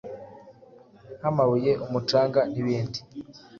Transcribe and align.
nkamabuye, 1.17 1.71
umucanga 1.85 2.39
n’ibindi. 2.51 2.99